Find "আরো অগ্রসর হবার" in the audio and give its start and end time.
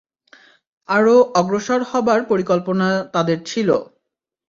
0.89-2.19